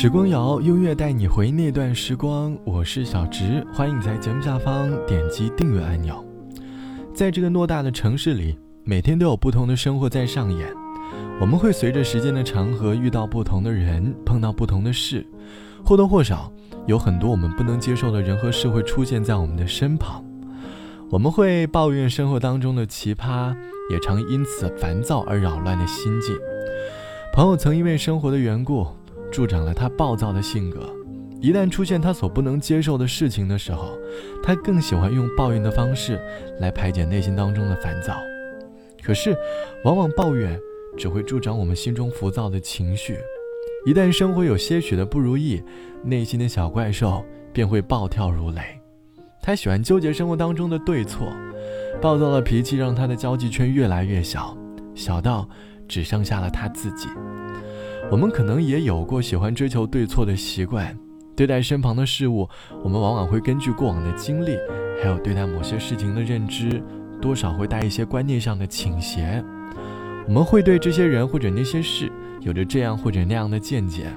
[0.00, 2.56] 时光谣，音乐带你回那段时光。
[2.64, 6.24] 我是小植，欢迎在节目下方点击订阅按钮。
[7.12, 10.68] 在这个偌大的城市里，每天都有不同的生活在上演。
[11.40, 15.26] 我们会随着时间的长河，遇到不同的人，碰到不同的事，
[15.84, 16.52] 或多或少
[16.86, 20.24] 有很多我们不能接受的人和事会出现在我们的身旁。
[21.10, 23.52] 我们会抱怨生活当中的奇葩，
[23.90, 26.36] 也常因此烦躁而扰乱的心境。
[27.34, 28.86] 朋友曾因为生活的缘故。
[29.30, 30.92] 助长了他暴躁的性格。
[31.40, 33.96] 一旦出现他所不能接受的事情的时候，
[34.42, 36.20] 他更喜欢用抱怨的方式
[36.58, 38.18] 来排解内心当中的烦躁。
[39.02, 39.36] 可是，
[39.84, 40.58] 往往抱怨
[40.96, 43.16] 只会助长我们心中浮躁的情绪。
[43.86, 45.62] 一旦生活有些许的不如意，
[46.02, 48.60] 内心的小怪兽便会暴跳如雷。
[49.40, 51.32] 他喜欢纠结生活当中的对错，
[52.02, 54.58] 暴躁的脾气让他的交际圈越来越小，
[54.96, 55.48] 小到
[55.86, 57.08] 只剩下了他自己。
[58.10, 60.98] 我们可能也有过喜欢追求对错的习惯，
[61.36, 62.48] 对待身旁的事物，
[62.82, 64.56] 我们往往会根据过往的经历，
[65.02, 66.82] 还有对待某些事情的认知，
[67.20, 69.44] 多少会带一些观念上的倾斜。
[70.26, 72.10] 我们会对这些人或者那些事
[72.40, 74.10] 有着这样或者那样的见解，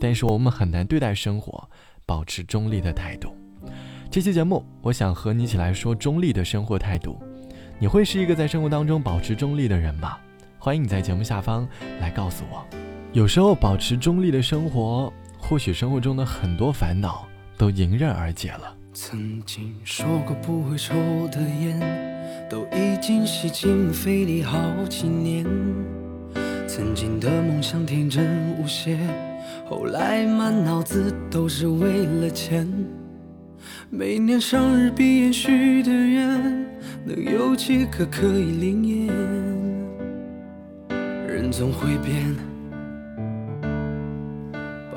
[0.00, 1.68] 但是我们很难对待生活
[2.06, 3.36] 保持中立的态度。
[4.10, 7.22] 这期节目，我想和你一起来说中立的生活态度。
[7.78, 10.16] 你会是一个在生活当中保持中立的人吗？
[10.58, 11.68] 欢迎你在节目下方
[12.00, 12.85] 来告诉我。
[13.16, 18.76] 有时候保持中立的生活，或许生活中的很多烦恼都迎刃而解了。
[18.92, 20.94] 曾经说过不会抽
[21.28, 21.80] 的烟，
[22.50, 24.58] 都已经吸进肺里好
[24.90, 25.46] 几年。
[26.68, 28.98] 曾经的梦想天真无邪，
[29.66, 32.70] 后来满脑子都是为了钱。
[33.88, 36.66] 每年生日闭眼许的愿，
[37.02, 39.06] 能有几个可以灵验？
[41.26, 42.36] 人总会变。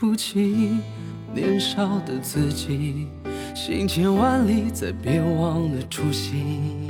[0.00, 0.78] 不起，
[1.34, 3.06] 年少的自己，
[3.54, 6.88] 行千万里，再别忘了初心。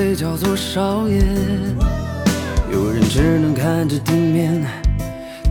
[0.00, 1.20] 被叫做少爷，
[2.72, 4.64] 有人只能看着地面，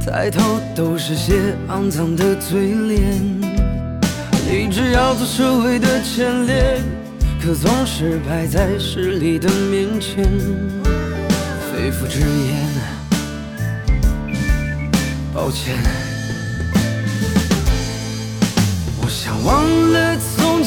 [0.04, 3.22] 抬头都是些肮脏的嘴脸。
[4.50, 6.82] 立志要做社会的前列，
[7.40, 10.24] 可总是摆在势力的面前，
[11.72, 12.68] 肺腑之言，
[15.32, 16.09] 抱歉。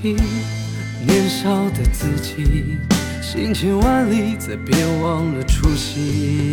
[0.00, 0.16] 起。
[1.06, 2.78] 年少的自己，
[3.22, 6.52] 行千万里，再别忘了初心。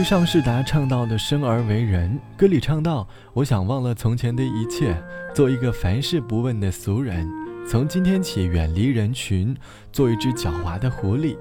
[0.00, 4.96] 于尚世达唱到的“生而为人”，歌里唱到：“我想忘了从前的一切，
[5.34, 7.28] 做一个凡事不问的俗人。
[7.68, 9.54] 从今天起远离人群，
[9.92, 11.36] 做一只狡猾的狐狸。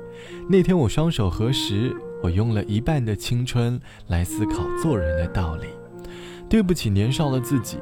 [0.49, 5.67] 那天我双手合十，我用了一半的青春来思考做人的道理。
[6.49, 7.77] 对不起，年少的自己，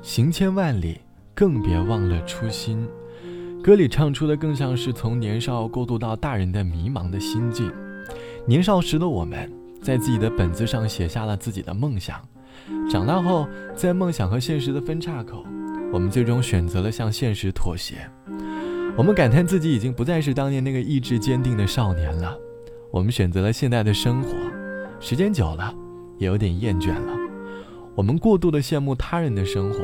[0.00, 1.00] 行千万里，
[1.34, 2.88] 更别忘了初心。”
[3.62, 7.70] 歌里唱出的更像是从年少过渡到大人的迷茫的心境。
[8.46, 9.52] 年少时的我们。
[9.82, 12.16] 在自己的本子上写下了自己的梦想，
[12.88, 15.44] 长大后，在梦想和现实的分岔口，
[15.92, 17.96] 我们最终选择了向现实妥协。
[18.96, 22.36] 我们感叹自己已经不再是当年那个意志坚定的少年了。
[22.92, 24.30] 我们选择了现代的生活，
[25.00, 25.74] 时间久了，
[26.18, 27.12] 也有点厌倦了。
[27.94, 29.80] 我们过度的羡慕他人的生活，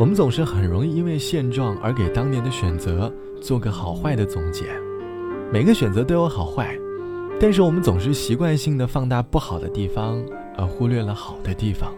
[0.00, 4.64] 我们总是很容易因为现状而给当年的选择做个好坏的总结。
[5.52, 6.78] 每个选择都有好坏。
[7.40, 10.20] 但是我们总是习惯性的放大不好的地方，
[10.56, 11.94] 而忽略了好的地方。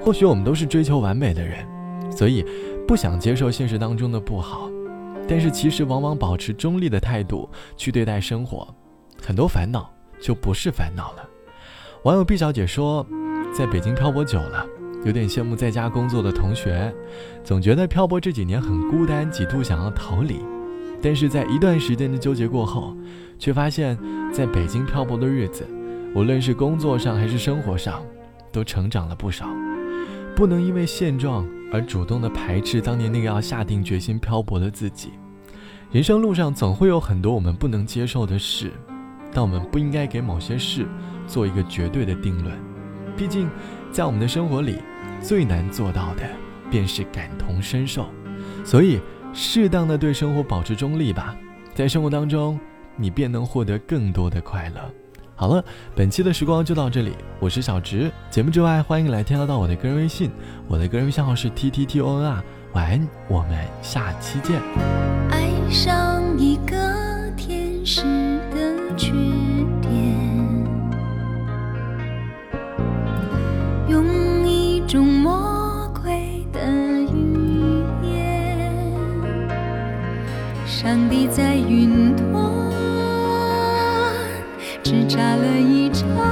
[0.00, 1.66] 或许我们都是追求完美的人，
[2.12, 2.44] 所以
[2.86, 4.70] 不想接受现实当中的不好。
[5.26, 8.66] 但是其实往往保持中立的态度去对待生活，
[9.20, 11.28] 很多烦恼就不是烦恼了。
[12.04, 13.04] 网友毕小姐说，
[13.52, 14.64] 在北京漂泊久了，
[15.04, 16.94] 有点羡慕在家工作的同学，
[17.42, 20.36] 总觉得漂泊这几年很孤单，几度想要逃离。
[21.02, 22.96] 但是在一段时间的纠结过后，
[23.38, 23.96] 却发现，
[24.32, 25.66] 在北京漂泊的日子，
[26.14, 28.02] 无论是工作上还是生活上，
[28.50, 29.46] 都成长了不少。
[30.34, 35.10] 不能因为现状而主动的排斥当年那个要下定决心漂泊的自己。
[35.90, 38.70] 人生路上总会有很多我们不能接受的事，
[39.32, 40.86] 但我们不应该给某些事
[41.26, 42.54] 做一个绝对的定论。
[43.16, 43.48] 毕竟，
[43.90, 44.76] 在我们的生活里，
[45.20, 46.22] 最难做到的
[46.70, 48.06] 便是感同身受。
[48.64, 49.00] 所以，
[49.32, 51.36] 适当的对生活保持中立吧，
[51.74, 52.58] 在生活当中。
[52.98, 54.80] 你便能获得更多的快乐。
[55.34, 55.64] 好了，
[55.94, 58.10] 本期的时光就到这里，我是小直。
[58.28, 60.32] 节目之外，欢迎来添加到我的个人微信，
[60.66, 62.42] 我的个人微信号是 t t t o n r。
[62.72, 64.60] 晚安，我们下期见。
[65.30, 68.02] 爱上一个天使
[68.50, 69.12] 的缺
[69.80, 69.92] 点，
[73.88, 74.04] 用
[74.46, 76.60] 一种魔鬼的
[77.14, 78.74] 语言，
[80.66, 82.27] 上帝在云端。
[84.88, 86.27] 只眨了一眨。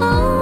[0.00, 0.41] 哦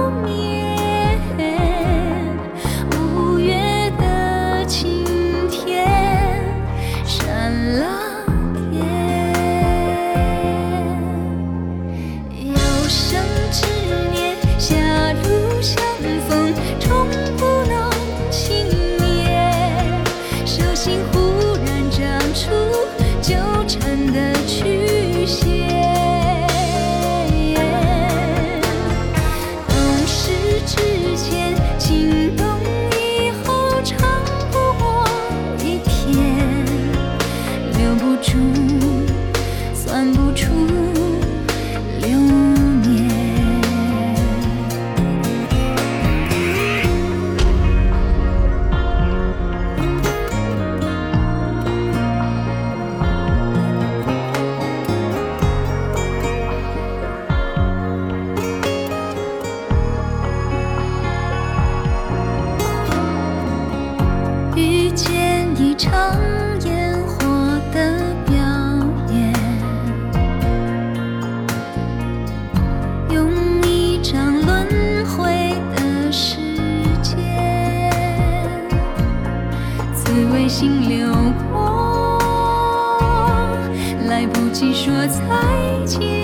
[85.01, 86.20] 说再见，